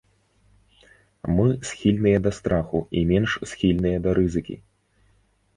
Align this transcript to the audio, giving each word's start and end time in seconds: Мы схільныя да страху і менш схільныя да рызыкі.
Мы 1.35 1.45
схільныя 1.71 2.17
да 2.29 2.31
страху 2.37 2.79
і 3.01 3.05
менш 3.13 3.37
схільныя 3.53 3.97
да 4.07 4.15
рызыкі. 4.21 4.55